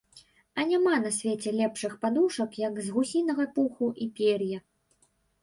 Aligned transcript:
А 0.61 0.63
няма 0.69 0.93
на 1.03 1.11
свеце 1.17 1.53
лепшых 1.59 1.93
падушак, 2.05 2.57
як 2.65 2.81
з 2.87 2.95
гусінага 2.97 3.47
пуху 3.59 3.93
і 4.07 4.11
пер'я. 4.23 4.59